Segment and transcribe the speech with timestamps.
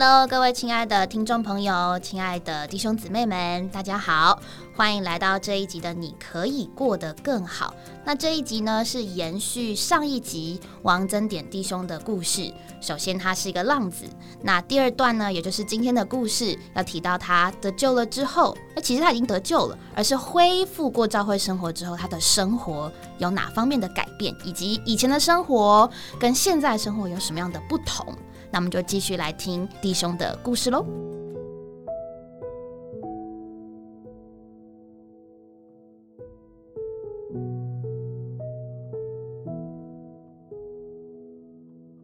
[0.00, 4.40] Hello，各位亲爱的听众朋友，亲爱的弟兄姊妹们，大家好，
[4.76, 7.74] 欢迎来到这一集的《你可以过得更好》。
[8.04, 12.54] 那这一集呢，是延续上一集王增典弟兄的故事。
[12.80, 14.04] 首先，他是一个浪子。
[14.40, 22.88] 那第二段呢，也就是今天的故事，要提到他得救了之后，那其实他已经得救了，而是恢复过教会生活之后，他的生活
[23.18, 28.06] 有哪方面的改变，以及以前的生活跟现在生活有什么样的不同。
[28.50, 30.84] 那我们就继续来听弟兄的故事喽。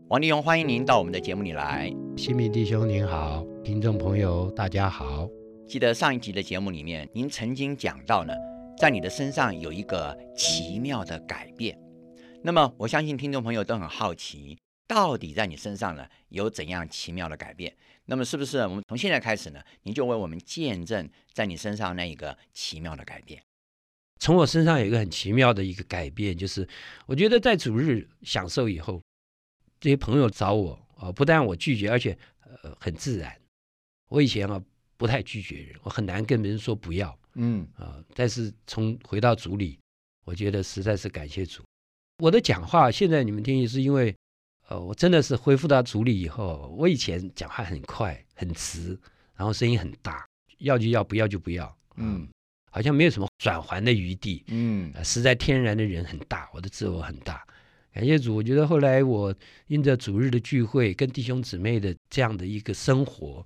[0.08, 1.92] 王立荣，欢迎您到我们的节目里来。
[2.16, 5.28] 新民弟兄您好，听众朋友大家好。
[5.66, 8.32] 记得上一集的节目里面，您曾经讲到呢，
[8.78, 11.76] 在你的身上有一个奇妙的改变。
[12.42, 14.56] 那么，我相信听众朋友都很好奇。
[14.86, 17.74] 到底在你身上呢有怎样奇妙的改变？
[18.06, 23.42] 那么是不是我们从现在开始呢，您就为我们见证在你身上那一个奇妙的改变？
[24.20, 26.68] 从我身上有一个很奇妙的一个改变，就是
[27.06, 29.02] 我觉得在主日享受以后，
[29.80, 32.16] 这些朋友找我啊，不但我拒绝，而且
[32.62, 33.34] 呃很自然。
[34.10, 34.62] 我以前啊
[34.98, 39.78] 不太拒绝人，我很难跟别人说不要，嗯啊，但是从回到组里，
[40.26, 41.62] 我觉得实在是感谢主。
[42.18, 44.14] 我的讲话现在你们听，是因为。
[44.68, 48.98] 呃，我真的是恢复到组里以后，我以前讲话很快很直，
[49.36, 50.26] 然后声音很大，
[50.58, 52.26] 要就要，不要就不要，嗯，
[52.70, 57.44] 好像没有什么转环的余地，嗯，实在天然的人很大，我的自我很大。
[57.92, 59.34] 感谢主，我觉得后来我
[59.66, 63.44] 因着主日的聚会，跟弟兄姊妹的这样的一个生活，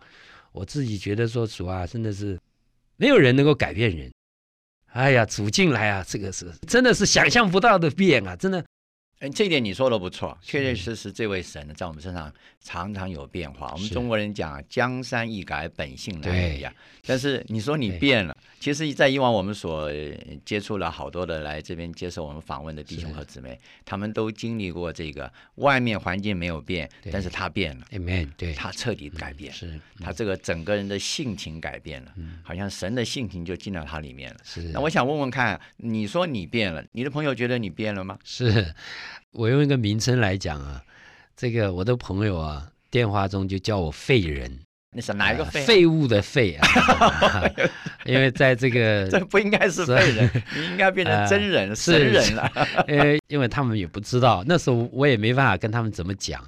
[0.52, 2.38] 我自己觉得说主啊，真的是
[2.96, 4.10] 没有人能够改变人。
[4.92, 8.64] 哎呀，主进来啊，这个是真的是想象不到的变啊，真的。
[9.20, 13.72] 哎，这点你说的不错，确确实实，这位神呢，在我们身上常常有变化。
[13.72, 16.72] 我们中国人讲“江山易改，本性难移”呀。
[17.04, 19.90] 但是你说你变了，其实，在以往我们所
[20.44, 28.28] 接触了好多的来这边接受我们访问的弟兄和姊妹，他们都经历过这个外面环境没有变，但是他变了，Amen。
[28.36, 34.40] 对，他彻底改变，是他这个整个人的性情改变了，好像神的性情就进到他里面了。
[34.44, 34.62] 是。
[34.64, 38.18] 那我想问问看，你说你变了，你的朋友觉得你变了吗？
[38.24, 38.74] 是。
[39.30, 40.82] 我用一个名称来讲啊，
[41.36, 44.58] 这个我的朋友啊，电话中就叫我废人。
[44.92, 45.64] 那是哪一个废？
[45.64, 46.66] 废物的废啊！
[48.06, 52.50] 因为在这个 这不应该是废人，你应该变成真人、神人了。
[52.86, 56.42] 呃，因为他们也不知道，那时候我也没办法跟他们怎么讲，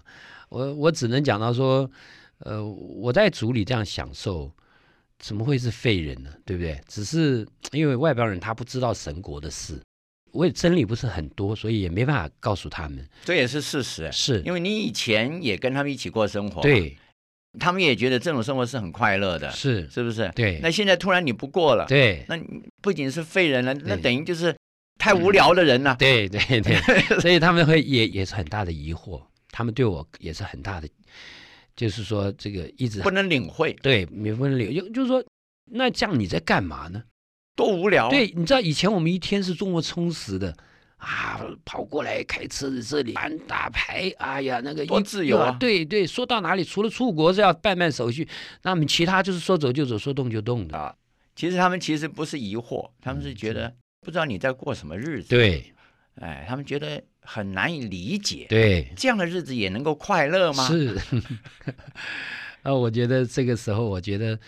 [0.49, 1.91] 我我只能讲到说，
[2.39, 4.51] 呃，我在组里这样享受，
[5.19, 6.31] 怎么会是废人呢？
[6.47, 6.81] 对不对？
[6.89, 9.79] 只是因为外边人他不知道神国的事。
[10.33, 13.05] 我也真理不是很多，所以也没办法告诉他们。
[13.25, 16.97] 这也是事实，是因为你以前也跟他们一起过生活，对，
[17.59, 20.31] 他们也觉得这种生活是很快乐的，是是不是？
[20.35, 20.61] 对。
[20.63, 22.39] 那现在突然你不过了，对，那
[22.81, 24.55] 不仅是废人了，那等于就是
[24.99, 25.97] 太无聊的人了。
[25.99, 26.77] 对对对，
[27.21, 30.89] 所以他们会也也是很大的疑惑，他们对我也是很大的，
[31.75, 35.25] 就是说这个一直不能领会，对，没不能领，就就是说，
[35.73, 37.03] 那这样你在干嘛呢？
[37.57, 38.09] 多无聊！
[38.09, 40.57] 对，你知道以前我们一天是多么充实的
[41.01, 41.41] 啊！
[41.65, 45.57] 跑过来开车子这里玩打牌，哎呀，那个多自由啊！
[45.59, 48.29] 对对，说到哪里除了出国是要办办手续，
[48.63, 50.95] 那么其他就是说走就走，说动就动的啊。
[51.35, 55.31] 其实他们其实不是疑惑，他们是觉得不知道你在过什么日子。
[55.31, 55.73] 对，
[56.17, 58.47] 哎，他们觉得很难以理解。
[58.49, 60.69] 对，这样的日子也能够快乐吗？
[60.69, 60.97] 是。
[62.63, 64.39] 啊，我觉得这个时候，我觉得，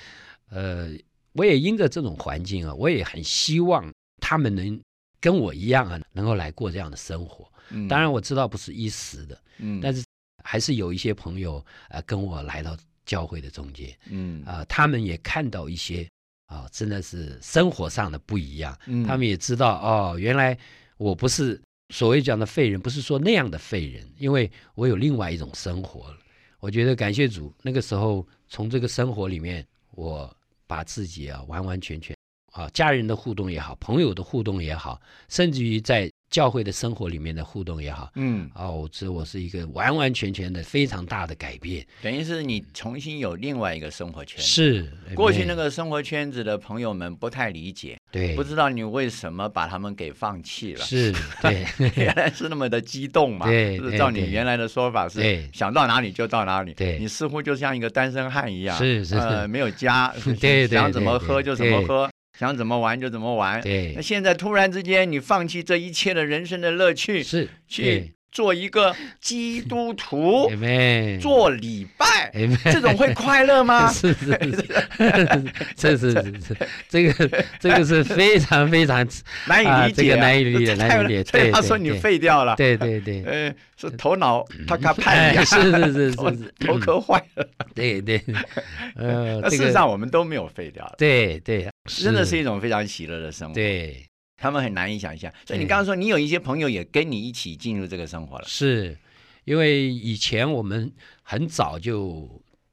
[0.51, 0.91] 呃。
[1.35, 4.79] 我也因着这种环境啊，我也很希望他们能
[5.23, 7.49] 跟我一样啊，能够来过这样的生活。
[7.89, 10.05] 当然我知道不是一时的，嗯，但是
[10.43, 16.07] 还是有一些朋友啊跟我来到教会的中间，嗯啊，他们也看到一些
[16.47, 18.77] 啊，真的是生活上的不一样。
[19.07, 20.59] 他们也知道哦，原来
[20.97, 21.59] 我不是
[21.95, 26.19] 所谓讲的废人，不是说那样的废人，因为我有另外一种生活了。
[26.59, 30.37] 我觉得感谢主，那个时候从这个生活里面我。
[30.65, 32.17] 把自己啊完完全全
[32.53, 36.11] 啊家人的互动也好，朋友的互动也好，甚至于在。
[36.33, 51.13] 教会的生活里面的互动也好，嗯，哦，这我是一个完完全全的非常大的改变，等于是你重新有另外一个生活圈，是过去那个生活圈子的朋友们不太理解，对，不知道你为什么把他们给放弃了，是，
[51.43, 51.67] 对，
[51.97, 60.11] 原来是那么的激动嘛，对，是照你原来的说法是，想到哪里就到哪里，对你似乎就像一个单身汉一样，是是，呃，没有家，
[60.41, 62.09] 对，想怎么喝就怎么喝。
[62.39, 63.61] 想怎么玩就怎么玩。
[63.61, 70.51] 对，那现在突然之间你放弃这一切的人生的乐趣，是去做一个基督徒，
[71.21, 72.33] 做礼拜，
[72.65, 73.87] 这种会快乐吗？
[73.93, 74.33] 是是
[75.77, 76.57] 是是是是，
[76.89, 79.07] 这个这个是非常非常
[79.47, 81.31] 难以理解，难以理解，难以理解。
[81.31, 87.47] 所以他说你废掉了，对对对，呃，是头脑他他判是是是是头壳坏了，
[87.77, 88.25] 对对，
[88.97, 94.03] 呃，事实上我们都没有废掉，对对，真的是一种非常喜乐的生活，对。
[94.43, 98.99] 他们很难以想象，所以你刚刚说你有一些朋友也跟你一起进入这个生活了，是
[99.45, 100.93] 因为以前我们
[101.23, 102.29] 很早就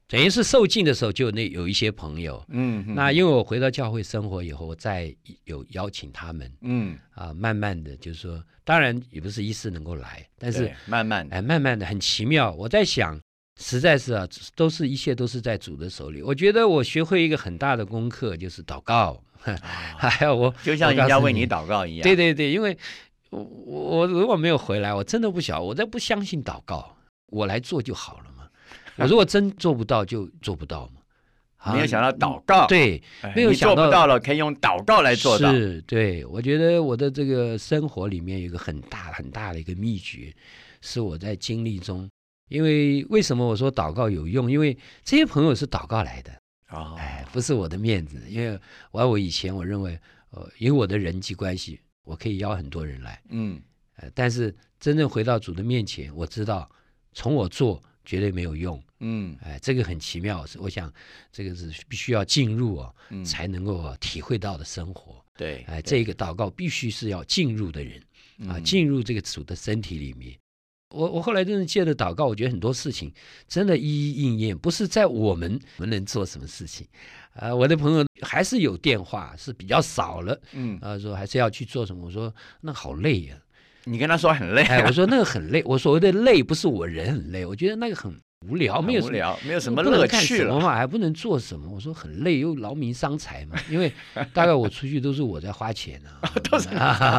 [0.08, 5.14] 等于是受尽的时候就那有一些朋友，嗯，那因为我回到教会生活以后，再
[5.44, 6.98] 有邀请他们，嗯。
[7.14, 12.52] 啊，慢慢的就是说，当然也不是一次能够来，但是慢慢哎，慢慢的很奇妙。
[12.54, 13.20] 我在想，
[13.60, 14.26] 实在是啊，
[14.56, 16.20] 都是一切都是在主的手里。
[16.20, 19.22] 我觉得我学会一个很大的功课，就是祷告。
[19.96, 22.02] 还有我，就像人家为你祷告一样。
[22.02, 22.76] 对对对，因为
[23.30, 26.96] 我我如果没有回来，我真的不晓，我再不相信祷告，
[27.28, 28.48] 我来做就好了嘛。
[28.98, 31.72] 我如果真做不到，就做不到嘛。
[31.74, 33.02] 没有想到祷告，对，
[33.36, 35.52] 没有想到了可以用祷告来做到。
[35.52, 40.34] 是，对，我觉得我的这个生活里面有一个很大很大的一个秘诀，
[40.80, 42.08] 是我在经历中。
[42.48, 44.50] 因为为什么我说祷告有用？
[44.50, 46.32] 因为这些朋友是祷告来的。
[46.70, 48.58] 哦，哎，不是我的面子，因为
[48.90, 49.98] 我我以前我认为，
[50.30, 53.60] 呃，以我的人际关系，我可以邀很多人来，嗯，
[53.96, 56.70] 呃，但是真正回到主的面前，我知道
[57.12, 60.92] 从我做绝对没有用，嗯，哎，这个很奇妙，是我想
[61.32, 62.94] 这个是必须要进入哦，
[63.24, 68.00] 才能够体会到的生活，对，哎，这个祷告必须是要进入的人
[68.48, 70.38] 啊，进入这个主的身体里面。
[70.90, 73.12] 我我后来真的借着祷告，我觉得很多事情
[73.46, 76.86] 真的一一应验，不是在我们我们能做什么事情，
[77.34, 83.36] 啊，我的朋友还是有电话是比较少了，嗯，啊，说还是要去做什么，我说那好累呀，
[83.84, 88.12] 你跟他说很累，哎，我说那个很累，我所谓的累不是我人很累，我觉得那个很
[88.48, 93.92] 无聊，没有无聊，没有什么乐趣了嘛，还不能做什么，我说很累又劳民伤财嘛，因为
[94.32, 96.68] 大概我出去都是我在花钱啊， 都是，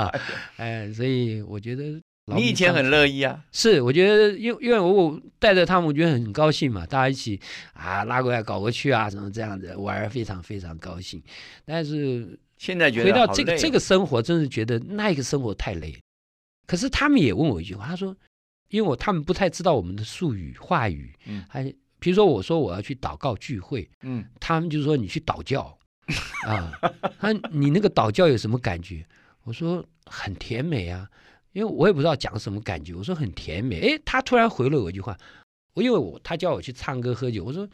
[0.57, 2.01] 哎，所以我觉得。
[2.27, 7.39] 你以前很乐意啊，是，我觉得，因因为我带着他们，我觉得很高兴嘛，大家一起
[7.73, 11.21] 啊拉过来搞过去啊，什么这样子玩，非常非常高兴。
[11.65, 15.97] 但是现在觉得回到这个这个生活，真是觉得那个生活太累。
[16.67, 18.15] 可是他们也问我一句话，他说，
[18.69, 21.63] 因为我他们不太知道我们的术语话语，嗯，还
[21.99, 25.77] 比如说我说我要去祷告聚会，嗯，他们就说你去祷教
[26.47, 26.71] 啊，
[27.19, 29.05] 他你那个祷教有什么感觉？
[29.43, 31.09] 我说很甜美啊。
[31.53, 35.17] 因为我也不知道讲什么感觉，我说很甜美，哎，他突然回了我一句话，
[35.73, 37.67] 我因为我他叫我去唱歌喝酒，我说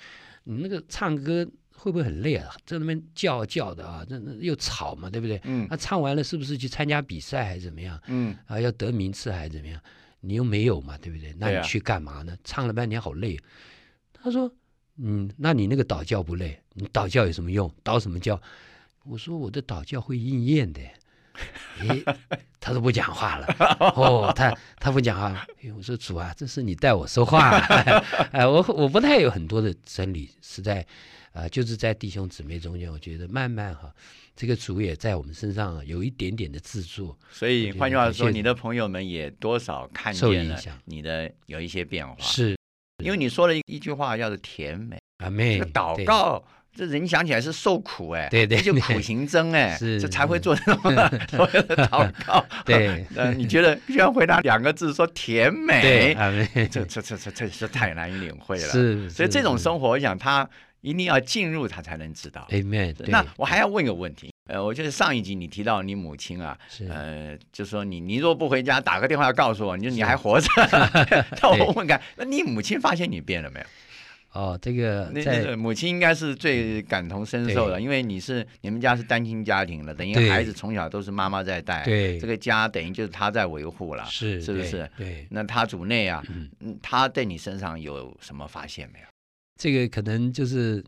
[0.43, 2.55] 你那个唱歌会不会很累啊？
[2.65, 5.39] 在那边叫叫的啊，那那又吵嘛，对不对？
[5.43, 5.67] 嗯。
[5.69, 7.99] 那唱完了是不是去参加比赛还是怎么样？
[8.07, 8.35] 嗯。
[8.47, 9.79] 啊，要得名次还是怎么样？
[10.21, 11.31] 你又没有嘛，对不对？
[11.37, 12.35] 那你去干嘛呢？
[12.43, 13.37] 唱了半天好累。
[14.11, 14.51] 他说，
[14.97, 16.59] 嗯，那你那个祷教不累？
[16.73, 17.71] 你祷教有什么用？
[17.83, 18.41] 祷什么教？
[19.03, 20.81] 我说我的祷教会应验的。
[21.79, 22.03] 诶，
[22.59, 23.47] 他都不讲话了。
[23.95, 25.45] 哦，他他不讲话。
[25.63, 27.51] 哎我说主啊，这是你带我说话。
[28.31, 30.85] 哎，我我不太有很多的真理，是在
[31.33, 33.93] 啊，就是在弟兄姊妹中间，我觉得慢慢哈，
[34.35, 37.17] 这个主也在我们身上有一点点的自作。
[37.31, 42.15] 所以换句话说，你的朋友们也多少看见了你的有一些变化。
[42.19, 42.57] 是，
[43.03, 46.43] 因为你说了一句话，叫做甜美啊，美祷告。
[46.77, 50.79] 这人想起来是受苦哎，对对，就苦行僧哎，是这才会做这种
[51.27, 52.45] 所有的祷告。
[52.63, 56.13] 对， 呃，你觉得需要回答两个字说甜美，
[56.69, 58.67] 这这这这这是太难以领会了。
[58.67, 60.47] 是，所以这种生活，我想他
[60.81, 62.47] 一定要进入，他才能知道。
[62.51, 62.93] Amen。
[63.07, 66.55] 那我还要问个问题，呃，我觉得上一集你提到你母亲啊，
[66.87, 70.47] 呃，就说你你若不回家，打个电话告诉我，你说你还活着。
[71.41, 73.65] 那我问问看，那你母亲发现你变了没有？
[74.33, 84.87] 哦，这个那那个母亲应该是最感同身受的，因为你是你们家是单亲家庭了，等于孩子从小都是妈妈在带，对，这个家等于就是她在维护了，是是不是？
[84.95, 89.05] 对，那他主内啊，嗯，他在你身上有什么发现没有？
[89.59, 90.83] 这个可能就是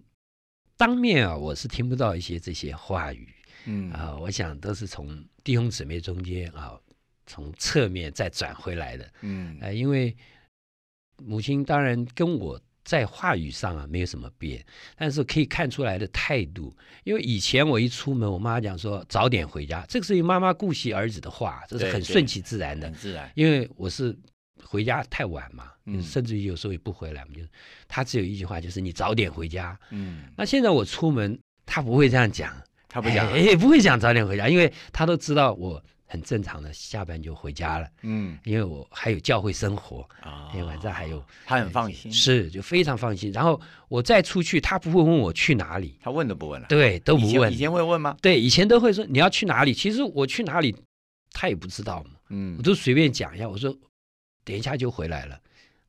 [0.77, 3.27] 当面啊，我是听不到一些这些话语，
[3.65, 6.77] 嗯啊，我想都是从弟兄姊妹中间啊，
[7.25, 10.15] 从侧面再转回来的，嗯，呃，因为
[11.23, 12.61] 母亲当然跟我。
[12.83, 14.65] 在话语上啊，没有什么变，
[14.97, 16.75] 但是可以看出来的态度。
[17.03, 22.87] 因为以前我一出门，我妈讲说早点回家，这个是妈妈顾惜儿子的话，这是很顺其自然的。
[22.87, 23.31] 很自然。
[23.35, 24.17] 因为我是
[24.63, 25.71] 回家太晚嘛，
[26.01, 27.49] 甚至于有时候也不回来嘛，就是
[27.87, 29.79] 他只有一句话，就是你早点回家。
[29.91, 30.23] 嗯。
[30.35, 32.55] 那现在我出门，他不会这样讲，
[32.87, 38.37] 他不讲，哎，不会讲早点回家，因为他都知道我很正常的下班就回家了，嗯。
[38.43, 40.49] 因为我还有教会生活，啊。
[40.53, 43.31] 因为晚上还有他很放心，是就非常放心。
[43.31, 47.29] 然后我再出去，他不会问我去哪里，他问都不问了，对，都不问。
[47.29, 47.55] 以前以。
[47.57, 48.17] 前会问吗？
[48.21, 50.75] 对，以前都会说你要去哪里，其实我去哪里
[51.31, 52.55] 他也不知道嘛，嗯。
[52.57, 53.71] 我都随便讲一下，我说
[54.43, 55.39] 等一下就回来了，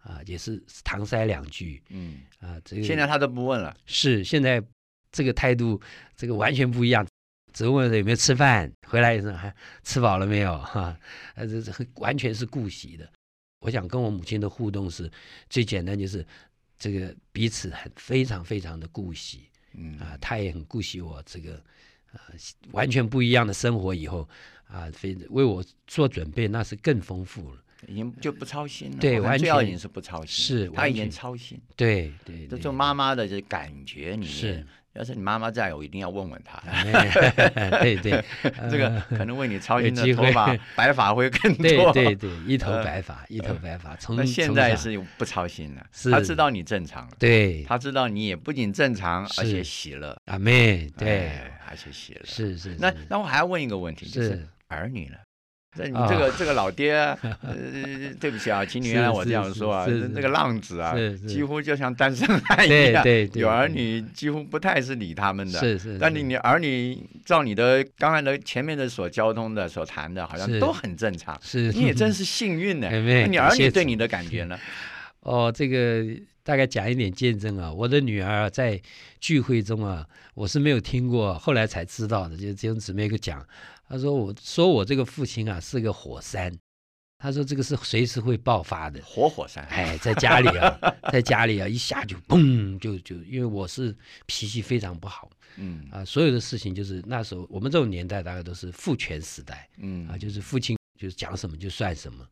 [0.02, 1.82] 啊，也是搪塞两句。
[1.88, 2.60] 嗯，啊。
[2.62, 4.62] 这个现在他都不问了，是现在
[5.10, 5.80] 这个态度，
[6.14, 7.06] 这个完全不一样。
[7.52, 10.96] 只问有没有吃饭，回来以后还吃饱了没有 哈？
[11.34, 13.08] 呃，这这完全是顾惜的。
[13.60, 15.10] 我想跟我母亲的互动是
[15.48, 16.26] 最简单，就是
[16.78, 21.62] 这个彼此很非常非常的顾惜嗯啊，她也很顾惜我这个
[22.12, 22.20] 呃
[22.72, 24.28] 完全不一样的生活以后
[24.66, 27.62] 啊，非为我做准备，那是更丰富了。
[27.86, 28.98] 已经就不操心了。
[28.98, 36.58] 对完我看最要全紧是不操心，是他已经操心，对对，做妈妈的这感觉里面是，要是你妈妈在，我一定要问问她。
[36.66, 38.24] 哎对 对，
[38.70, 41.92] 这个可能为你操心的头发白发会更多。
[41.92, 43.94] 对对对，一头 白发，一头白发。
[43.96, 52.20] 从那现在是不操心了，是他知道你正常了，对他知道你也不仅正常，而且喜乐，阿妹，对，哎而且喜乐。
[52.24, 52.76] 是是。
[52.78, 55.16] 那那我还要问一个问题，就是是儿女呢？
[55.76, 57.54] 这你啊这个 这个老爹，呃，
[58.18, 60.94] 对不起啊，请你原谅我这样说啊，是是是这个浪子啊
[61.28, 65.60] 几乎就像单身汉一样，对对对，有儿女几乎不太是理他们的。
[65.60, 71.38] 是是，但你你儿女照你的刚才的前面的所交通的所谈的，好像都很正常。
[71.42, 72.88] 是你也真是幸运呢。
[72.90, 74.58] 那你儿女对你的感觉呢？
[75.20, 76.04] 哦，这个
[76.42, 77.70] 大概讲一点见证啊。
[77.70, 78.80] 我的女儿在
[79.20, 82.36] 聚会中啊，我是没有听过，后来才知道的。
[82.36, 83.46] 就是弟兄姊妹给讲，
[83.90, 86.56] 她说我说我这个父亲啊是个火山，
[87.18, 89.02] 他说这个是随时会爆发的。
[89.02, 90.78] 活火山，哎，在家里啊，
[91.10, 93.92] 在家里啊，一下就砰，就就因为我是
[94.26, 102.24] 脾气非常不好嗯啊，所有的事情就是那时候我们这种年代大概都是父权时代嗯啊，就是父亲就是讲什么就算什么，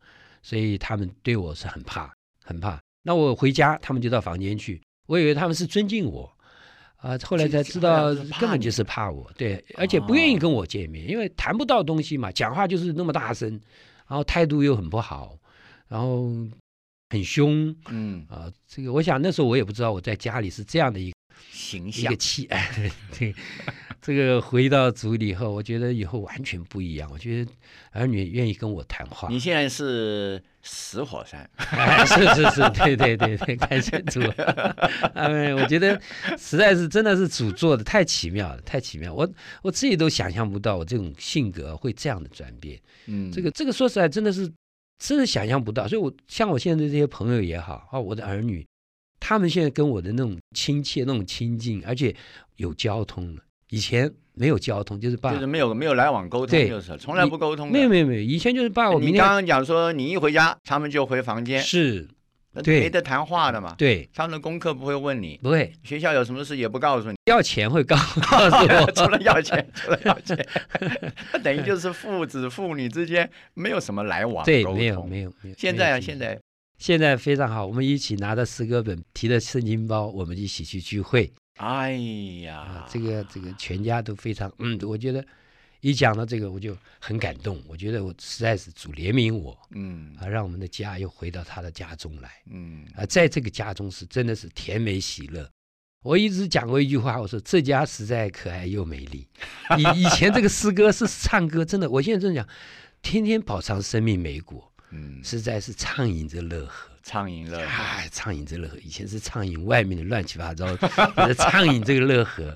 [0.45, 2.81] 所以他们对我是很怕很怕。
[3.03, 6.33] 那我回家，他们就到房间去，我以为他们是尊敬我。
[6.99, 8.85] 啊，后来才知道根本就是。
[8.85, 13.51] 怕我，对，而且不愿意跟我见面，因为谈不到东西嘛，讲话就是那么大声，
[14.09, 15.39] 然后态度又很不好，
[15.89, 16.31] 然后
[17.11, 21.17] 很凶，嗯，啊，这个我想那时候我也不知道我在家里是这样的一个
[21.51, 23.35] 一形象一个气，哎， 对，
[24.15, 27.09] 这个回到组里以后，我觉得以后完全不一样。
[27.13, 27.51] 我觉得
[27.93, 34.21] 儿女愿意跟我谈话，你现在是死火山，哎是是是，对对对对，感谢主。
[35.15, 36.01] 哎，我觉得
[36.39, 39.13] 实在是真的是主做的太奇妙了，太奇妙。
[39.13, 39.29] 我
[39.63, 42.81] 我自己都想象不到我这种性格会这样的转变。
[43.07, 44.51] 嗯，这个这个说实在真的是
[44.99, 48.67] 真的想象不到，所以我像我现在的这些朋友也好啊，我的儿女，
[49.21, 52.15] 他们现在跟我的那种亲切、那种亲近，而且
[52.57, 53.43] 有交通了。
[53.71, 57.71] 以前没有交通，就是爸就是没有没有来往沟通，就是从来不沟通。
[57.71, 62.09] 没有没有没有，以前就是爸，我明天你刚刚讲说，你一回家，他们就回房间，是
[62.53, 62.81] 那对。
[62.81, 63.75] 没得谈话的嘛。
[63.77, 65.73] 对，他们的功课不会问你，不会。
[65.83, 70.47] 学校有什么事也不告诉你，要钱会告告诉我， 除了要钱，除了要钱，
[71.33, 75.57] 那等于就是父子父女之间没有什么来往对，没有没有没有。
[75.59, 76.39] 现在啊，现在。
[76.79, 81.29] 现在非常好，我们一起拿着诗歌本，提着圣经包，我们一起去聚会。
[81.59, 81.93] 哎
[82.51, 85.25] 啊呀，，这个这个全家都非常，嗯，我觉得
[85.81, 95.49] 一讲到这个我就很感动，我觉得我实在是主怜悯我嗯啊，让我们的家又回到他的家中来嗯啊，在这个家中是真的是甜美喜乐。
[96.05, 99.27] 我一直讲过一句话，我说这家实在可爱又美丽。
[99.77, 102.49] 以以前这个诗歌是唱歌，真的，我现在真的讲，
[103.03, 106.89] 天天饱尝生命美果，嗯，实在是畅饮着乐呵。
[107.09, 110.67] 畅饮乐，哎，畅饮这乐呵，以前是畅饮外面的乱七八糟，
[111.17, 112.53] 现在畅饮这个乐呵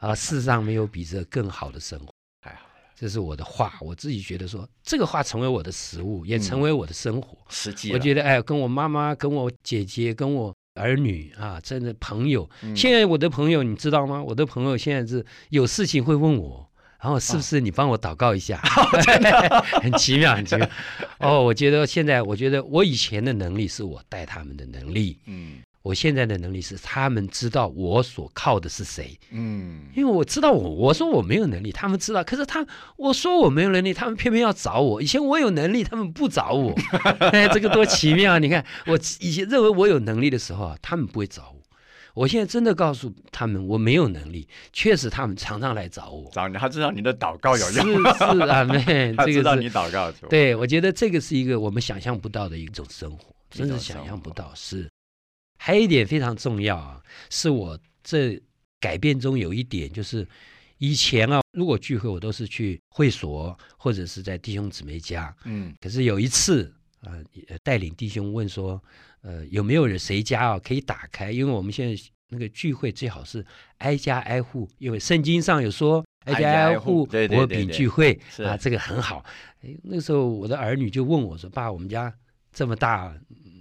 [0.00, 2.12] 啊，世上没有比这更好的生活。
[2.96, 7.38] 这是我的话，我自己觉得说，这个话成为我的食物，也成为我的生活。
[7.48, 12.48] 实际，我觉得，哎，跟我妈妈、跟我姐姐、跟我儿女啊，真的朋友。
[12.62, 14.20] 嗯现在我的朋友，你知道吗？
[14.22, 16.68] 我的朋友现在是有事情会问我。
[17.02, 18.60] 然后是不是你帮我祷告一下？
[19.82, 20.68] 很奇妙，很奇妙。
[21.18, 29.18] 哦，我觉得现在，我觉得我以前的能力是我带他们的能力，嗯我现在的能力是他们知道我所靠的是谁。
[29.32, 32.64] 嗯，因为我知道我我说我没有能力，他们知道，可是他
[32.96, 35.02] 我说我没有能力，他们偏偏要找我。
[35.02, 36.72] 以前我有能力，他们不找我，
[37.18, 38.38] 哎，这个多奇妙！
[38.38, 41.61] 你看，我以前认为我有能力的时候啊，他们不会找我。
[42.14, 46.30] 我现在真的告诉他们我没有能力，确实他们常常来找我。
[46.30, 54.52] 找你，他知道你的祷告有是用，是啊， 妹， 他这个是知道你祷告，对，我觉得这个是一个我们想象不到的一种生活，真是想象不到。
[54.54, 54.88] 是，
[55.58, 57.00] 还有一点非常重要啊，
[57.30, 58.40] 是我这
[58.78, 60.26] 改变中有一点，就是
[60.78, 65.34] 以前啊，如果聚会，我都是去会所或者是在弟兄姊妹家。
[65.44, 68.82] 嗯，可是有一次，呃，带领弟兄问说，
[69.22, 71.30] 呃，有没有人谁家啊可以打开？
[71.30, 73.44] 因为我们现在那个聚会最好是
[73.78, 79.24] 挨家挨户，因为圣经上有说挨家挨户我饼聚会啊，这个很好。
[79.60, 82.12] 哎，那时候我的儿女就问我说：“爸，我们家
[82.52, 83.14] 这么大，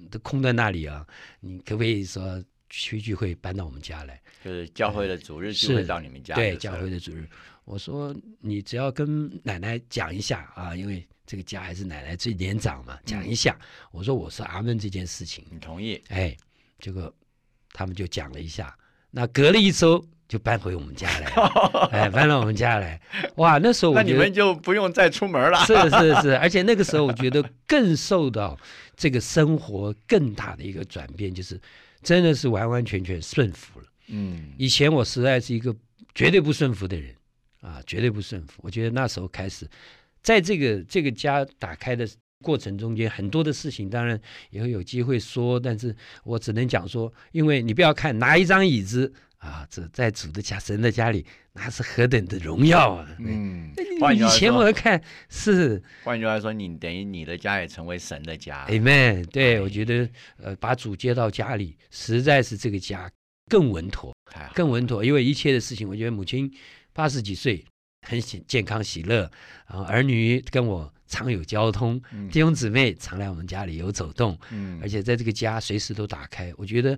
[0.10, 1.05] 都空在那里啊，
[1.39, 7.27] 你可不可以说去聚会搬到我们家来？”就是教会的主日聚会到你们家，对教会的主日。
[7.65, 13.57] 我说你只要跟奶奶讲一下啊，因为这个家还是奶奶最年长嘛，讲一下。
[13.93, 16.03] 我说我是阿门这件事情，你同意？
[16.09, 16.35] 哎，
[16.77, 17.13] 这个
[17.71, 18.77] 他们就讲了一下。
[19.11, 21.27] 那隔了一周就搬回我们家来，
[21.89, 23.00] 哎，搬到我们家来。
[23.38, 25.65] 哇，那时候那你们就不用再出门了。
[25.65, 28.59] 是是是，而且那个时候我觉得更受到
[28.97, 31.57] 这个生活更大的一个转变，就是
[32.03, 33.85] 真的是完完全全顺服了。
[34.07, 35.73] 嗯，以前我实在是一个
[36.13, 37.15] 绝对不顺服的人
[37.61, 38.59] 啊，绝对不顺服。
[38.63, 39.65] 我觉得那时候开始，
[40.22, 42.08] 在这个这个家打开的
[42.44, 53.08] 过程中间，很多的事情当然也会有机会说，但是我只能讲说，因为你不要看拿一张椅子啊，这在主的家、神的家里，那是何等的荣耀啊！
[53.20, 53.72] 嗯，
[54.16, 58.66] 以前我看是，换句话说，你等于你的家也成为神的家。
[58.68, 59.25] Amen。
[59.25, 63.12] 对，我觉得呃，把主接到家里，实在是这个家。
[63.50, 64.16] 更稳妥，
[64.54, 66.50] 更稳妥，因为一切的事情，我觉得母亲
[66.94, 67.66] 八十几岁，
[68.08, 69.29] 很喜健康喜乐，
[69.67, 76.98] 然后儿女跟我常有交通，弟兄姊妹常来我们家里有走动，嗯，而且在这个家随时都打开，我觉得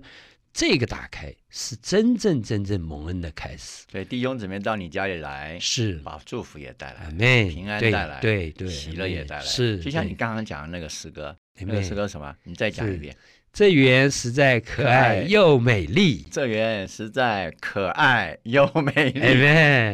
[0.52, 3.84] 这个打开是真正真正蒙恩的开始。
[3.90, 7.10] 对，弟兄姊妹到你家里来，是把祝福也带来，
[7.48, 9.78] 平安带来，对对，喜乐也带来，是。
[9.80, 12.34] 就像你刚刚讲的那个诗歌，那个诗歌什么？
[12.44, 13.14] 你再讲一遍。
[13.54, 19.20] 这园实在可爱又美丽，这园实在可爱又美丽。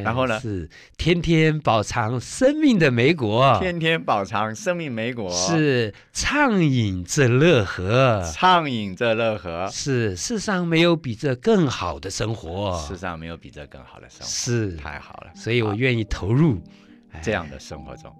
[0.03, 0.41] 然后呢？
[0.41, 9.69] 是天天饱尝生命的美果，天天饱尝生命美果，是畅饮这乐河，畅饮这乐河。
[9.71, 15.31] 是世上没有比这更好的生活，世上没有比这更好的生活，是太好了。
[15.35, 16.59] 所以我愿意投入
[17.21, 18.11] 这样的生活中。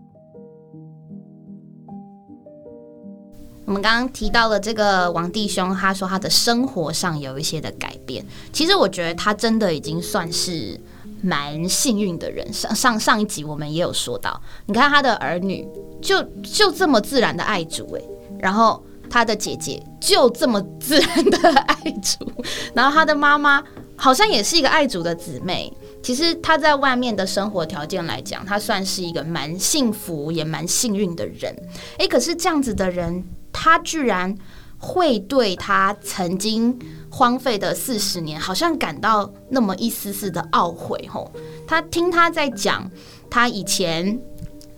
[3.67, 8.25] 我们刚刚提到了这个王弟兄，他说他的生活上有一些的改变。
[8.53, 10.81] 其实我觉得他真的已经算是
[11.23, 12.53] 蛮幸运的人。
[12.53, 15.69] 上上上一集我们也有说到，你看他的儿女
[16.03, 18.05] 就就这么自然的爱主诶，
[18.41, 22.33] 然后他的姐姐就这么自然的爱主，
[22.75, 23.63] 然后他的妈妈
[23.95, 25.73] 好像也是一个爱主的姊妹。
[26.03, 31.55] 其实他在外面的生活条件来讲，他算是一个蛮幸福也蛮幸运的人。
[31.99, 33.23] 诶，可是这样子的人。
[33.53, 34.35] 他居然
[34.79, 36.79] 会对他曾经
[37.11, 41.09] 荒废的四十年，好像感到那么一丝丝的懊悔。
[41.13, 41.31] 吼，
[41.67, 42.91] 他听他在讲
[43.29, 44.21] 他以前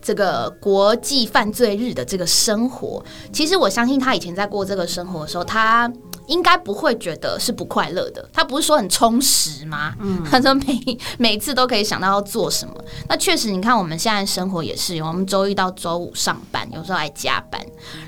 [0.00, 5.92] 这个国际犯罪日的这个生活，其实我相信他以前在过这个生活的时候，他。
[6.28, 9.92] 应该不会觉得是不快乐的，他不是说很充实吗？
[9.98, 12.72] 嗯，他说每每次都可以想到要做什么。
[13.08, 17.60] 那确实，你看我们现在生活也是，我们周一到周五上班，有时候还加班，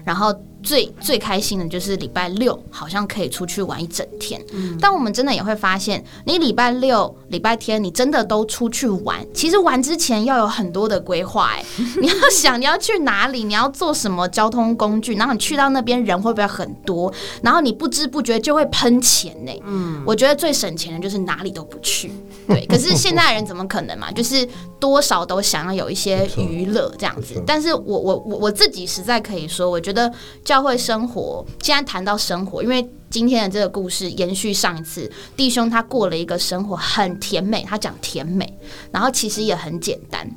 [0.04, 0.32] 然后。
[0.64, 4.40] 最最开心的就是礼拜六，好像可以出去玩一整天。
[4.80, 11.50] 但我们真的也会发现，你礼拜六、礼拜天，你真的都出去玩，其实玩之前要有很多的规划。
[11.52, 11.62] 哎，
[12.00, 17.12] 你要想你要去哪里，你要坐什么交通工具，然后你去到那边人会不会很多？
[17.42, 19.52] 然后你不知不觉就会喷钱呢。
[19.66, 22.10] 嗯，我觉得最省钱的就是哪里都不去。
[22.48, 24.10] 对，可是现代人怎么可能嘛？
[24.10, 24.48] 就是
[24.80, 27.42] 多少都想要有一些娱乐这样子。
[27.46, 30.10] 但是我我我我自己实在可以说，我觉得
[30.54, 38.56] 教会生活，现在谈到生活，因为今天的这个故事延续上一次，弟兄他过了一个生活很甜美，他讲甜美，
[38.92, 40.30] 然后其实也很简单。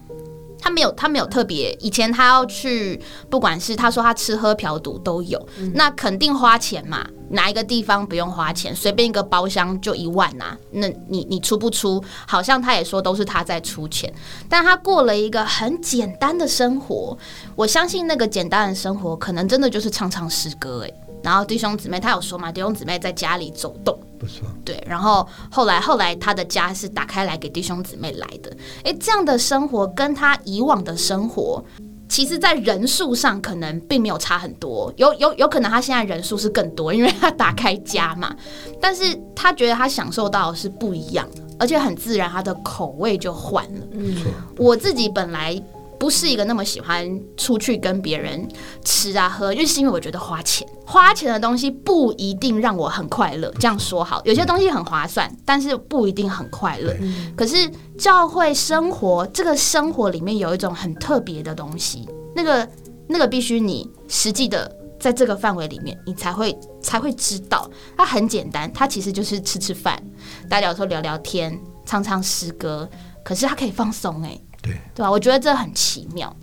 [0.60, 1.72] 他没有，他没有特别。
[1.80, 3.00] 以前他要去，
[3.30, 7.08] 不管是他说他吃喝嫖赌都有，那肯定花钱嘛。
[7.30, 8.76] 哪一个地方不用花钱？
[8.76, 10.58] 随便一个包厢就一万呐。
[10.72, 12.04] 那你你出不出？
[12.26, 14.14] 好像他也说都是他在出钱，
[14.48, 17.18] 但他过了一个很简单的生活。
[17.56, 20.94] 我相信那个简单的生活，可能真的就是唱唱诗歌诶。
[21.24, 22.52] 然后弟兄姊妹，他有说嘛？
[22.52, 24.48] 弟兄姊妹在家里走动，不错。
[24.64, 28.56] 对，然后后来后来他的家是打开来给弟兄姊妹来的。
[28.84, 31.62] 诶，这样的生活跟他以往的生活，
[32.10, 34.94] 其实在人数上可能并没有差很多。
[34.98, 38.36] 有有有可能他现在人数是更多，因为他打开家嘛。
[38.82, 39.04] 但是
[39.36, 43.82] 他觉得他享受到的是不一样的，而且很自然，他的口味就换了。
[43.92, 44.16] 嗯，
[44.58, 45.62] 我自己本来。
[46.00, 48.48] 不是一个那么喜欢出去跟别人
[48.84, 53.52] 吃啊喝，就是因为我觉得花钱，花钱的东西不一定让我很快乐。
[53.60, 56.96] 这样说好，有些东西很划算，但是不一定很快乐。
[57.36, 62.68] 可是教会生活这个生活里面有一种很特别的东西，那个
[63.08, 67.70] 那个必须你实际的在这个范围里面，你才会才会知道。
[67.98, 70.02] 它很简单，它其实就是吃吃饭，
[70.50, 72.88] 大家有时候聊聊天，唱唱诗歌，
[73.24, 74.40] 可是它可以放松哎。
[74.68, 75.10] 对对吧？
[75.12, 76.36] 我觉得这很奇妙。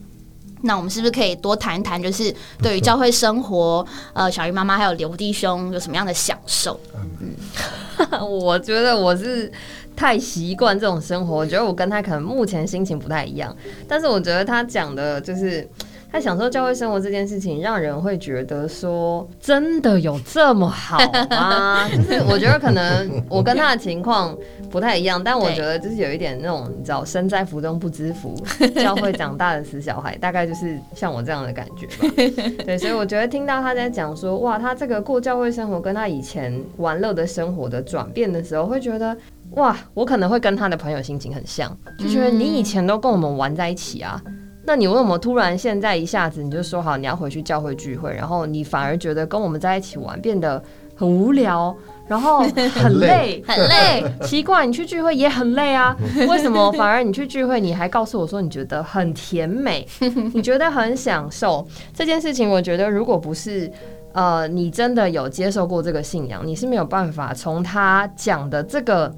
[0.62, 6.80] 那我们是不是可以多谈一谈，就是对于教会生活，呃，小鱼妈妈还有刘弟兄有什么样的享受？
[7.20, 7.34] 嗯，
[8.26, 9.52] 我觉得我是
[9.94, 13.54] 太习惯这种生活，我觉得我跟他可能目前心情不太一样，
[13.86, 15.68] 但是我觉得他讲的就是。
[16.14, 20.96] 他享受教会生活这件事情，让人会觉得说，真的有这么好
[21.28, 21.88] 吗？
[21.90, 24.32] 就是我觉得可能我跟他的情况
[24.70, 28.32] 不太一样，但我觉得就是有一点那种你知道，身在福中不知福，
[28.76, 32.14] 教会长大的死小孩，大概就是像我这样的感觉吧。
[32.64, 39.16] 对，所以我觉得听到他在讲说，哇，他这个过教会生活跟他以前玩乐的生活的转变的时候，会觉得
[39.56, 44.22] 哇，我可能会跟他的朋友心情很像，就觉得你以前都跟我们玩在一起啊。
[44.66, 50.62] 那你为什么突然现在一下子你就说好你要回去教会聚会，然后你反而觉得跟我们在一起玩变得
[50.96, 51.76] 很无聊，
[52.08, 52.40] 然后
[52.74, 54.02] 很累 很累？
[54.22, 55.94] 奇怪，你去聚会也很累啊，
[56.28, 59.86] 为什么反而你去聚会你还告诉我说你觉得很甜美，
[60.32, 62.48] 你觉得很享受这件事情？
[62.48, 63.70] 我觉得如果不是
[64.12, 69.14] 呃你真的有接受过这个信仰，你是没有办法从他讲的这个。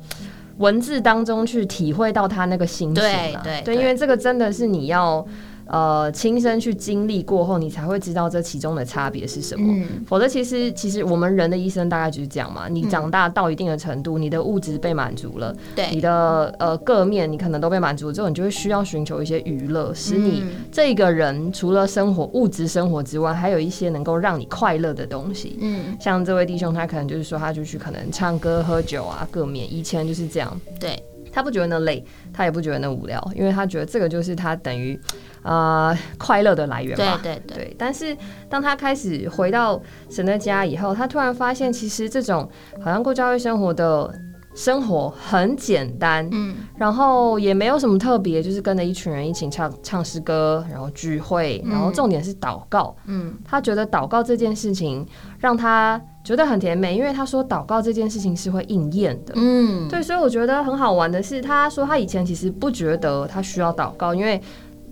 [0.58, 5.26] 文字当中去体会到他那个心情啊，对对，因为这个真的是你要。
[5.66, 9.84] 呃，亲身去经历过后，你才会知道这其中的差别是什么。
[10.06, 12.68] 否则，其实其实我们人的一生大概就是这样嘛。
[12.68, 25.58] 你长大到一定的程度，你的物质被满足了，对，你的呃各面你可能都被满足之后，你就会需要寻求一些娱乐，使你这个人除了生活物质生活之外，还有一些能够让你快乐的东西。
[25.60, 30.60] 嗯，像这位弟兄，他可能就是说，他就去可能唱歌、喝酒啊，各面以前就是这样。
[30.78, 31.02] 对，
[31.36, 34.98] 他不觉得那累，他也不觉得那无聊，因为他觉得这个就是他等于。
[35.42, 37.20] 啊，快乐的来源吧。
[37.22, 37.76] 对对对。
[37.78, 38.16] 但是
[38.48, 42.50] 当他开始回到神的家以后，他突然发现，其实这种
[42.82, 44.12] 好像过教会生活的
[44.56, 52.96] 生活很简单，嗯，然后也没有什么特别，就是跟着一群人一起唱唱诗歌，然后聚会，然后重点是祷告。
[53.04, 55.06] 嗯，他觉得祷告这件事情
[55.38, 59.32] 让他觉得很甜美，因为他说祷告这件事情是会应验的。
[59.36, 64.42] 嗯，对，所以我觉得很好玩的是，他说他以前其实不觉得他需要祷告，因为。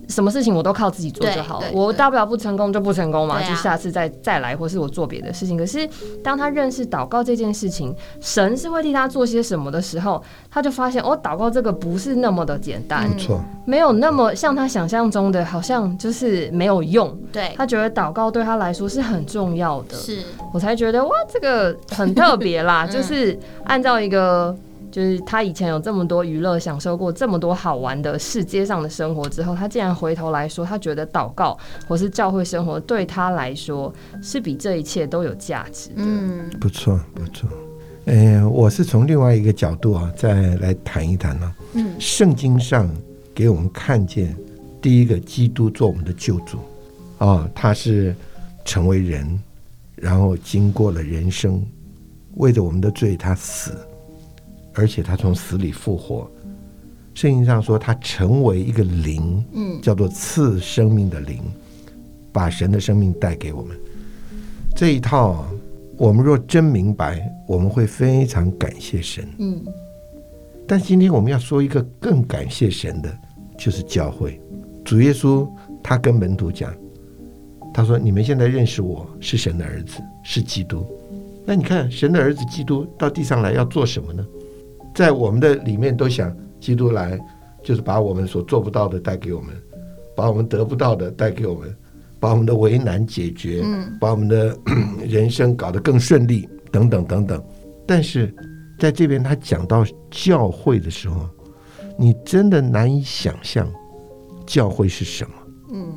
[0.07, 5.57] 什么事情我都靠自己做就好了，我大不了不成功就不成功嘛，就下次再再来，或是我做别的事情。
[5.57, 5.87] 可是
[6.23, 17.17] 当他认识祷告这件事情，神是会替他做些什么的时候，他就发现哦，祷告这个不是那么的简单，没错，没有那么像他想象中的，好像就是没有用。
[17.31, 20.19] 对他觉得祷告对他来说是很重要的，是
[20.53, 24.55] 我才觉得哇，这个很特别啦， 就是按照一个。
[24.95, 35.95] 就是他以前有这么多娱乐，享受过这么多好玩的世界上的生活之后，他竟然回头来说，他觉得祷告或是教会生活对他来说是比这一切都有价值的。
[35.97, 37.49] 嗯，不错不错。
[38.05, 41.53] 嗯，我是从另外一个角度啊，再来谈一谈呢。
[41.73, 42.89] 嗯，圣经上
[43.33, 44.33] 给我们看见
[44.81, 46.59] 第一个基督做我们的救主
[47.17, 48.15] 啊，他是
[48.63, 49.37] 成为人，
[49.97, 51.61] 然后经过了人生，
[52.35, 53.77] 为着我们的罪他死。
[54.75, 56.29] 而且他从死里复活，
[57.13, 61.41] 圣经上说他成为一个灵，嗯，叫做赐生命的灵，
[62.31, 63.75] 把神的生命带给我们。
[64.75, 65.45] 这一套，
[65.97, 69.63] 我们若真明白，我们会非常感谢神，嗯。
[70.67, 73.17] 但今天我们要说一个更感谢神的，
[73.57, 74.39] 就是教会。
[74.83, 75.47] 主耶稣
[75.81, 76.73] 他跟门徒讲，
[77.73, 80.85] 他说：“你们现在认识我是神的儿子，是基督。
[81.45, 84.25] 那你看，神的儿子基督到地上来要做什么呢？”
[84.95, 87.19] 在我们的里面都想，基督来
[87.61, 89.53] 就是把我们所做不到的带给我们，
[90.15, 91.75] 把我们得不到的带给我们，
[92.17, 93.61] 把我们的为难解决，
[93.99, 94.57] 把我们的
[95.05, 97.43] 人生搞得更顺利，等等等等。
[97.85, 98.33] 但是
[98.79, 101.29] 在这边他讲到教会的时候，
[101.99, 103.69] 你真的难以想象
[104.45, 105.31] 教会是什么。
[105.73, 105.93] 嗯，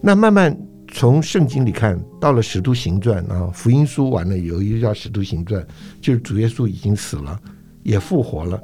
[0.00, 0.56] 那慢慢
[0.92, 5.64] 从圣经里看到了使徒行传啊，福音书完了有一个叫使徒行传，
[6.00, 7.40] 就是主耶稣已经死了。
[7.82, 8.60] 也复活了，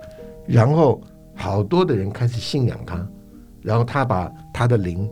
[0.46, 1.00] 然后
[1.35, 3.07] 好多的人开始信仰他，
[3.62, 5.11] 然后他把他的灵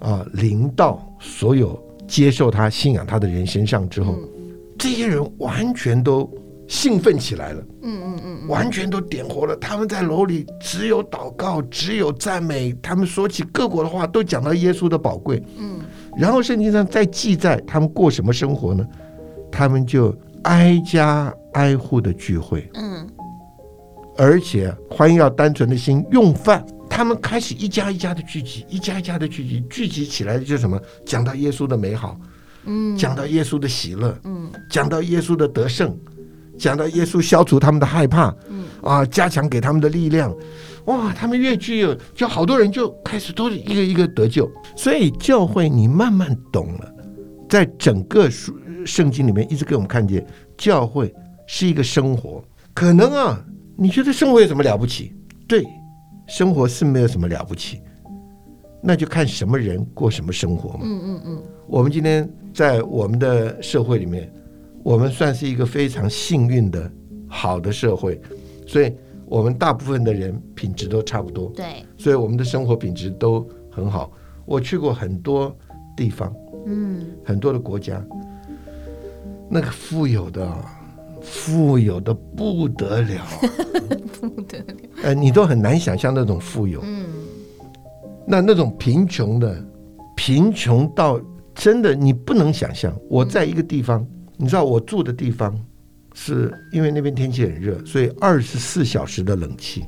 [0.00, 4.18] 啊灵到所有接受他信仰他的人身上之后，
[4.78, 6.30] 这些人完全都
[6.66, 9.56] 兴奋起来了，嗯嗯嗯，完全都点活了。
[9.56, 12.74] 他们在楼里只有祷告，只有赞美。
[12.82, 15.42] 他们说起各国的话，都讲到耶稣的宝贵。
[15.58, 15.80] 嗯，
[16.16, 18.86] 然后圣经上再记载他们过什么生活呢？
[19.50, 23.06] 他们就挨家挨户的聚会，嗯，
[24.18, 26.64] 而且欢要单纯的心用饭。
[26.90, 30.78] 他们开始一家一家的聚集，一家一家的聚集，聚集起来的就是什么？
[31.06, 32.18] 讲到耶稣的美好，
[32.64, 35.96] 嗯，讲到耶稣的喜乐，嗯，讲到耶稣的得胜。
[36.58, 40.34] 讲到耶稣消除他们的害怕，嗯啊，加强给他们的力量，
[40.86, 44.50] 哇，他们越具有，就好多人就开始都是一个一个得救。
[44.76, 46.92] 所以教会你慢慢懂了，
[47.48, 50.26] 在整个书圣经里面一直给我们看见，
[50.56, 51.14] 教会
[51.46, 52.42] 是一个生活。
[52.74, 53.40] 可能啊，
[53.78, 55.14] 你觉得生活有什么了不起？
[55.46, 55.64] 对，
[56.26, 57.80] 生活是没有什么了不起，
[58.82, 60.80] 那就看什么人过什么生活嘛。
[60.82, 61.42] 嗯嗯嗯。
[61.68, 64.32] 我们今天在我们的社会里面。
[64.84, 66.90] 我们算是一个非常幸运的
[67.26, 68.18] 好的社会，
[68.66, 68.90] 所以
[69.26, 71.52] 我们大部分的人品质都差不多。
[71.54, 74.10] 对，所以我们的生活品质都很好。
[74.46, 75.54] 我去过很多
[75.94, 76.32] 地方，
[76.64, 78.02] 嗯，很多的国家，
[79.50, 80.48] 那个富有的，
[81.30, 83.26] 富有的不得了，
[84.20, 84.74] 不得了。
[85.02, 86.80] 呃，你都很难想象那种富有。
[86.82, 87.06] 嗯，
[88.26, 89.64] 那那种贫穷的，
[90.16, 91.20] 贫穷到
[91.54, 92.94] 真的你不能想象。
[93.08, 94.06] 我在一个地方。
[94.40, 95.52] 你知道我住的地方，
[96.14, 99.84] 是因为那边天气很热，所以二十四小时的冷气。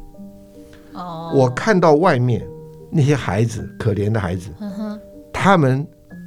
[0.92, 1.30] 哦。
[1.32, 2.44] 我看到外面
[2.90, 4.50] 那些孩子，可怜的孩子，
[5.32, 5.86] 他们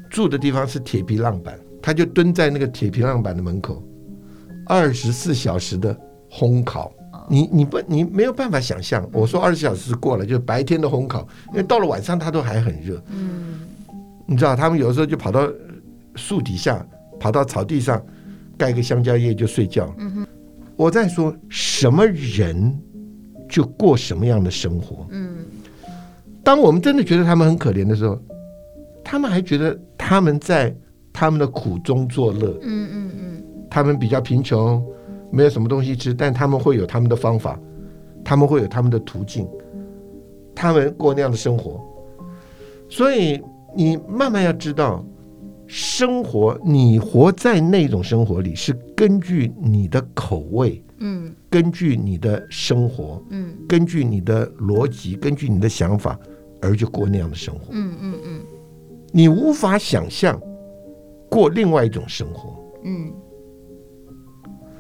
[0.10, 3.84] 住的地方是铁皮浪板，他就蹲在那个铁皮浪板的门口，
[4.66, 5.98] 二十四小时的
[6.30, 6.92] 烘烤。
[7.30, 9.08] 你你不你没有办法想象。
[9.14, 13.02] 我说二十四小时过了，就是白天的烘烤，因为到了晚上它都还很热。
[13.10, 13.60] 嗯。
[14.26, 15.48] 你知道他们有的时候就跑到
[16.16, 16.86] 树底下。
[17.20, 18.04] 跑到草地上
[18.58, 19.96] 盖个香蕉叶就睡觉。
[19.98, 20.28] 嗯
[20.76, 22.78] 我在说什么人
[23.48, 25.08] 就过什么样的生活。
[25.12, 25.46] 嗯，
[26.44, 28.20] 当我们真的觉得他们很可怜的时候，
[29.06, 30.76] 他们还觉得他们在
[31.14, 32.60] 他们的苦中作乐。
[32.62, 34.84] 嗯嗯嗯，他们比较贫穷，
[35.32, 37.60] 没有什么东西吃，但他们会有他们的方法，
[38.24, 39.48] 他们会有他们的途径，
[40.56, 41.82] 他们过那样的生活。
[42.90, 43.42] 所以
[43.76, 45.04] 你慢慢要知道。
[45.66, 56.20] 生活，你活在那种生活里，是根据你的口味，嗯，根据你的生活，嗯，根据你的逻辑，根据你的想法，
[56.62, 58.42] 而就过那样的生活，嗯嗯嗯，
[59.14, 60.40] 你无法想象
[61.30, 63.12] 过另外一种生活，嗯，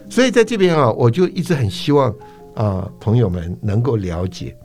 [0.10, 2.13] 所以在这边啊，我就一直很希望
[2.56, 4.56] 啊，朋友们能够了解。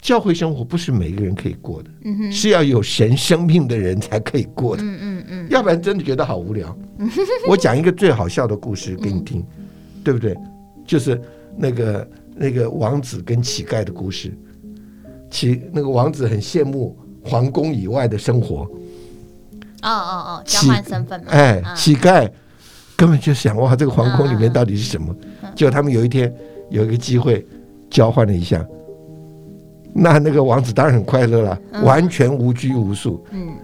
[0.00, 1.88] 教会生活不是每个人可以过的，
[2.30, 4.82] 是要有神生命的人才可以过的。
[4.82, 6.76] 嗯嗯嗯，要不然真的觉得好无聊。
[7.48, 9.42] 我讲一个最好笑的故事给你听，
[10.04, 10.36] 对不对？
[10.86, 11.18] 就是
[11.56, 14.36] 那个那个王子跟乞丐的故事。
[15.30, 18.70] 乞那个王子很羡慕皇宫以外的生活。
[19.80, 21.30] 哦哦哦，交换身份嘛。
[21.30, 22.30] 哎，乞丐
[22.96, 25.14] 根本就想哇，这个皇宫里面到底是什么？
[25.54, 26.32] 结果他们有一天
[26.70, 27.46] 有一个机会
[27.90, 28.64] 交换了一下。
[29.94, 33.24] 那那个王子当然很快乐了，完全无拘无束。
[33.30, 33.54] 嗯，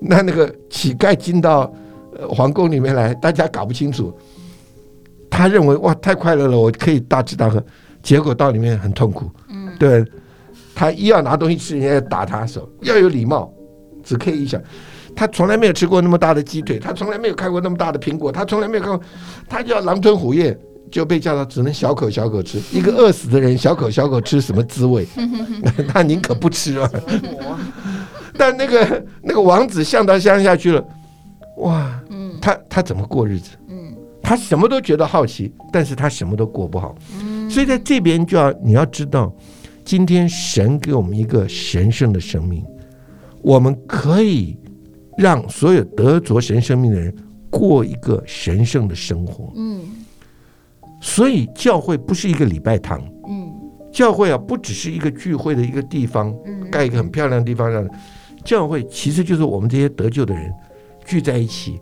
[0.00, 1.72] 那那个乞丐进到
[2.28, 4.12] 皇宫里面来，大家搞不清楚。
[5.30, 7.62] 他认为哇，太快乐了，我可以大吃大喝。
[8.02, 9.30] 结果到里面很痛苦。
[9.48, 10.04] 嗯，对，
[10.74, 13.50] 他一要拿东西吃，人家要打他手，要有礼貌，
[14.04, 14.60] 只可以一想。
[15.16, 19.02] 他从来没有吃过那么大的鸡腿，他从来没有看过那么大的苹果，他从来没有看过，
[19.48, 20.56] 他叫狼吞虎咽。
[20.88, 25.04] 就被叫到只能小口小口吃，一个饿死的人小口小口吃什么滋味？
[25.88, 26.88] 他宁可不吃啊。
[28.38, 30.84] 但那个那个王子向到乡下去了，
[31.56, 32.00] 哇，
[32.40, 33.50] 他他怎么过日子？
[33.68, 36.94] 嗯，他什么都觉得好奇，但是他什么都过不好。
[37.20, 39.34] 嗯，所以在这边就要你要知道，
[39.84, 42.64] 今天神给我们一个神圣的生命，
[43.42, 44.56] 我们可以
[45.16, 47.14] 让所有得着神生命的人
[47.50, 49.52] 过一个神圣的生活。
[49.56, 49.82] 嗯。
[51.00, 53.52] 所以教会不是一个礼拜堂，嗯，
[53.92, 57.86] 教会啊不只是一个聚会的一个地方，嗯，盖一个很漂亮的地方让
[58.42, 60.50] 教会其实就是我们这些得救的人
[61.04, 61.78] 聚在一起，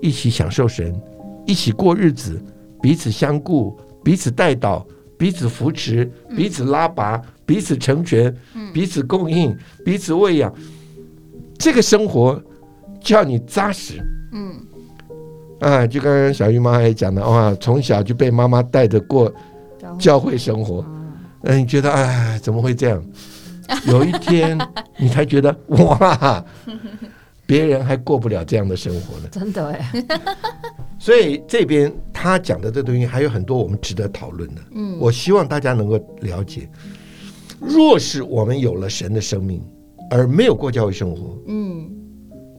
[0.00, 0.98] 一起享受神，
[1.46, 2.42] 一起过日子，
[2.80, 4.84] 彼此相顾，彼此带导，
[5.18, 8.34] 彼此扶持，彼此拉拔，彼此成全，
[8.72, 10.52] 彼此供应，彼此喂养，
[11.58, 12.42] 这个生活
[13.04, 14.56] 叫你扎实，嗯。
[15.60, 19.32] 啊，就刚刚小玉妈也讲的哇，从小就被妈妈带着过
[19.98, 20.84] 教会生活，
[21.44, 23.02] 嗯，你觉得哎，怎么会这样？
[23.86, 24.58] 有一天
[24.98, 26.44] 你才觉得哇，
[27.46, 29.28] 别人还过不了这样的生活呢。
[29.30, 29.92] 真的哎，
[30.98, 34.60] 所以这边他讲的这东西还有很多我们值得讨论的。
[34.74, 36.68] 嗯，我希望大家能够了解，
[37.58, 39.62] 若是我们有了神的生命，
[40.10, 41.90] 而没有过教会生活，嗯，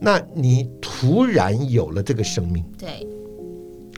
[0.06, 3.04] 那你突然有了这个生命，对，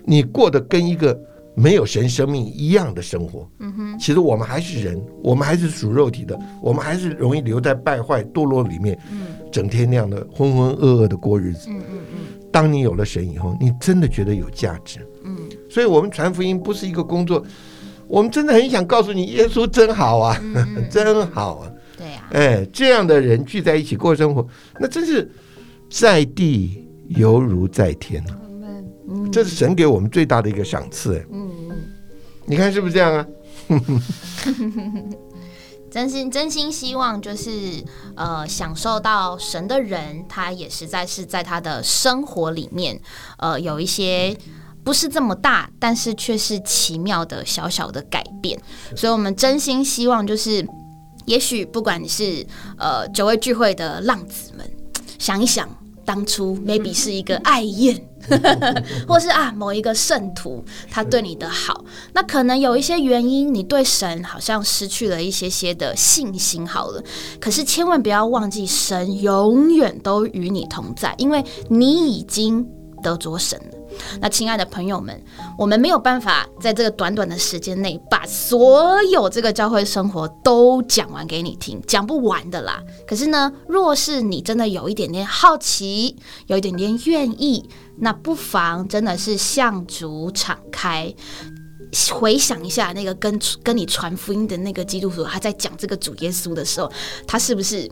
[0.06, 1.14] 你过得跟一个
[1.54, 3.46] 没有神生命一样的生活。
[3.58, 11.68] 嗯哼，其实我们还是人，我们还是属肉体的，我们还是容易留在败坏堕落里面，嗯，整天那样的浑浑噩噩的过日子。
[11.68, 12.18] 嗯嗯嗯。
[12.50, 15.06] 当你有了神以后，你真的觉得有价值。
[15.24, 15.36] 嗯，
[15.68, 17.44] 所以，我们传福音不是一个工作，
[18.06, 20.42] 我们真的很想告诉你，耶稣真好啊，
[20.90, 21.70] 真好啊。
[21.98, 24.46] 对呀，哎，这样的人聚在一起过生活，
[24.80, 25.30] 那真是
[25.90, 28.38] 在地犹如在天啊。
[29.32, 31.24] 这是神给我们最大的一个赏赐。
[31.32, 31.76] 嗯嗯，
[32.46, 33.26] 你看是不是这样啊？
[35.90, 37.50] 真心真心希望，就是
[38.14, 43.00] 呃，享受到神的人，他也实在是在他的生活里面，
[43.38, 44.36] 呃，有一些
[44.84, 48.60] 不是这么大，但是却是奇妙的小小的改变。
[48.94, 50.66] 所以，我们真心希望，就是
[51.24, 52.46] 也许不管你是
[52.76, 54.70] 呃九位聚会的浪子们，
[55.18, 55.68] 想一想。
[56.04, 57.94] 当初 maybe 是一个爱宴，
[59.06, 66.66] 或是啊某一个圣徒他对你的好，那可能有一些原因，你对神好像失去了一些些的信心。
[66.66, 67.04] 好了，
[67.38, 72.66] 可是千万不要忘记，神永远都与你同在，因为你已经
[73.02, 73.77] 得着神了。
[74.20, 75.22] 那亲爱的朋友们，
[75.56, 82.82] 我们没有办法在这个短短的时间内把所有这个教会生活都讲完给你听，讲不完的啦。
[83.06, 91.14] 可是呢，若是你真的有一点点好奇，有一点点愿意，那不妨真的是向主敞开，
[92.12, 96.90] 回想一下那个跟跟你传福音的那个基督徒，他在讲这个主耶稣的时候，
[97.26, 97.90] 他是不是？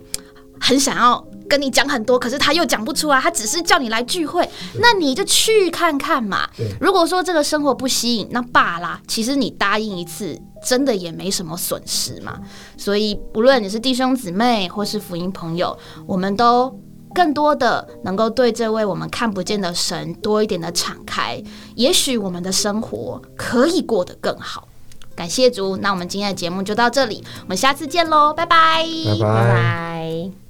[0.61, 4.49] 很想要跟你讲很多，可是他又讲不出来，他只是叫你来聚会，
[4.81, 6.49] 那你就去看看嘛。
[6.81, 9.01] 如果说这个生活不吸引，那罢啦。
[9.07, 12.41] 其实你答应一次，真的也没什么损失嘛。
[12.77, 16.79] 所以，不论你是弟兄姊妹或是福音朋友，我们都
[17.15, 21.43] 更多的能够对这位我们看不见的神多一点的敞开，
[21.77, 24.69] 也许我们的生活可以过得更好。
[25.15, 28.85] 感谢主，那我们今天的节目就到这里，我们下次见喽，拜拜，
[29.19, 30.46] 拜拜。